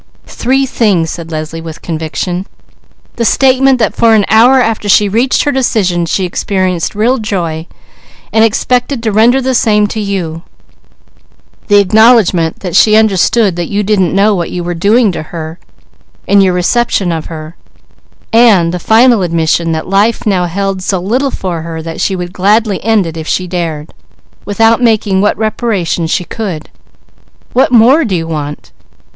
[0.25, 2.47] "Three things," said Leslie with conviction:
[3.17, 7.67] "The statement that for an hour after she reached her decision she experienced real joy
[8.33, 10.41] and expected to render the same to you;
[11.67, 15.59] the acknowledgment that she understood that you didn't know what you were doing to her,
[16.25, 17.55] in your reception of her;
[18.33, 22.33] and the final admission that life now held so little for her that she would
[22.33, 23.93] gladly end it, if she dared,
[24.45, 26.69] without making what reparation she could.
[27.53, 28.71] What more do you want?"